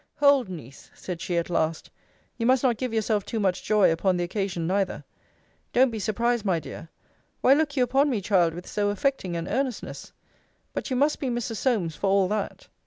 [0.15, 1.91] Hold, Niece, said she, at last
[2.35, 5.03] you must not give yourself too much joy upon the occasion neither.
[5.73, 6.89] Don't be surprised, my dear.
[7.41, 10.11] Why look you upon me, child, with so affecting an earnestness?
[10.73, 11.57] but you must be Mrs.
[11.57, 12.67] Solmes, for all that.